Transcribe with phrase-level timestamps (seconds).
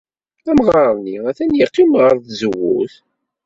[0.49, 2.93] Amɣar-nni atan yeqqim ɣer tzewwut.